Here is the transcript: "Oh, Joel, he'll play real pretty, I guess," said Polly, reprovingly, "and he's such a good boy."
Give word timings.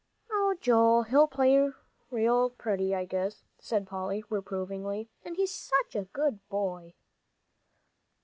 "Oh, 0.31 0.55
Joel, 0.59 1.03
he'll 1.03 1.27
play 1.27 1.69
real 2.09 2.49
pretty, 2.49 2.95
I 2.95 3.05
guess," 3.05 3.43
said 3.59 3.85
Polly, 3.85 4.23
reprovingly, 4.31 5.09
"and 5.23 5.35
he's 5.35 5.53
such 5.53 5.95
a 5.95 6.05
good 6.11 6.39
boy." 6.49 6.95